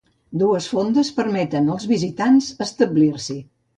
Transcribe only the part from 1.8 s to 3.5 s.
visitants establir-s'hi.